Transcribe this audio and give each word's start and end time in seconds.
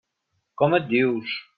Com 0.63 0.79
et 0.79 0.89
dius? 0.95 1.37